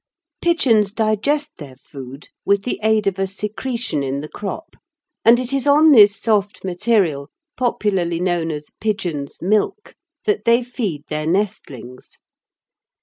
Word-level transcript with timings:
Pigeons 0.41 0.91
digest 0.93 1.57
their 1.57 1.75
food 1.75 2.29
with 2.43 2.63
the 2.63 2.79
aid 2.81 3.05
of 3.05 3.19
a 3.19 3.27
secretion 3.27 4.01
in 4.01 4.21
the 4.21 4.27
crop, 4.27 4.75
and 5.23 5.37
it 5.37 5.53
is 5.53 5.67
on 5.67 5.91
this 5.91 6.19
soft 6.19 6.63
material, 6.63 7.29
popularly 7.55 8.19
known 8.19 8.49
as 8.49 8.71
"pigeons' 8.79 9.43
milk," 9.43 9.93
that 10.25 10.43
they 10.43 10.63
feed 10.63 11.03
their 11.09 11.27
nestlings. 11.27 12.17